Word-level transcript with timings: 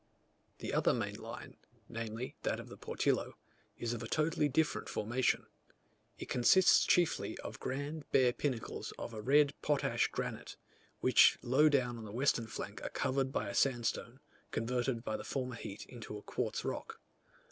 The 0.57 0.73
other 0.73 0.95
main 0.95 1.13
line, 1.21 1.57
namely, 1.87 2.35
that 2.41 2.59
of 2.59 2.69
the 2.69 2.75
Portillo, 2.75 3.37
is 3.77 3.93
of 3.93 4.01
a 4.01 4.07
totally 4.07 4.49
different 4.49 4.89
formation: 4.89 5.45
it 6.17 6.27
consists 6.27 6.87
chiefly 6.87 7.37
of 7.43 7.59
grand 7.59 8.09
bare 8.11 8.33
pinnacles 8.33 8.91
of 8.97 9.13
a 9.13 9.21
red 9.21 9.53
potash 9.61 10.07
granite, 10.07 10.55
which 11.01 11.37
low 11.43 11.69
down 11.69 11.99
on 11.99 12.03
the 12.05 12.11
western 12.11 12.47
flank 12.47 12.81
are 12.83 12.89
covered 12.89 13.31
by 13.31 13.47
a 13.47 13.53
sandstone, 13.53 14.21
converted 14.49 15.03
by 15.03 15.17
the 15.17 15.23
former 15.23 15.53
heat 15.53 15.85
into 15.85 16.17
a 16.17 16.23
quartz 16.23 16.65
rock. 16.65 16.99